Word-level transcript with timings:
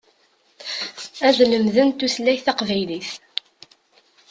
Ad 1.27 1.37
lemden 1.51 1.89
tutlayt 1.99 2.43
taqbaylit. 2.45 3.11